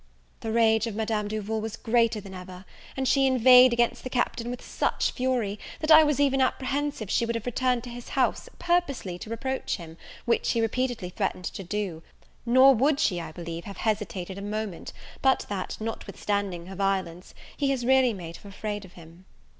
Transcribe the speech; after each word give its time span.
The 0.39 0.51
rage 0.51 0.87
of 0.87 0.95
Madame 0.95 1.27
Duval 1.27 1.61
was 1.61 1.75
greater 1.75 2.19
than 2.19 2.33
ever; 2.33 2.65
and 2.97 3.07
she 3.07 3.27
inveighed 3.27 3.71
against 3.71 4.03
the 4.03 4.09
Captain 4.09 4.49
with 4.49 4.63
such 4.65 5.11
fury, 5.11 5.59
that 5.79 5.91
I 5.91 6.03
was 6.03 6.19
even 6.19 6.41
apprehensive 6.41 7.11
she 7.11 7.23
would 7.23 7.35
have 7.35 7.45
returned 7.45 7.83
to 7.83 7.91
his 7.91 8.09
house, 8.17 8.49
purposely 8.57 9.19
to 9.19 9.29
reproach 9.29 9.75
him, 9.75 9.97
which 10.25 10.47
she 10.47 10.59
repeatedly 10.59 11.09
threatened 11.11 11.45
to 11.45 11.63
do; 11.63 12.01
nor 12.47 12.73
would 12.73 12.99
she, 12.99 13.21
I 13.21 13.31
believe, 13.31 13.65
have 13.65 13.77
hesitated 13.77 14.39
a 14.39 14.41
moment, 14.41 14.91
but 15.21 15.45
that, 15.49 15.77
notwithstanding 15.79 16.65
her 16.65 16.75
violence, 16.75 17.35
he 17.55 17.69
has 17.69 17.85
really 17.85 18.11
made 18.11 18.37
her 18.37 18.49
afraid 18.49 18.85
of 18.85 18.93
him. 18.93 19.25